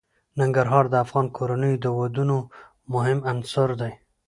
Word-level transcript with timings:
ننګرهار 0.39 0.85
د 0.89 0.95
افغان 1.05 1.27
کورنیو 1.37 1.81
د 1.81 1.85
دودونو 1.85 2.37
مهم 2.93 3.19
عنصر 3.31 3.69
دی. 3.81 3.93